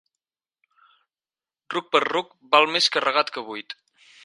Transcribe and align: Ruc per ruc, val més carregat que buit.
Ruc 1.75 1.93
per 1.97 2.03
ruc, 2.07 2.33
val 2.57 2.67
més 2.79 2.91
carregat 2.97 3.31
que 3.37 3.45
buit. 3.53 3.79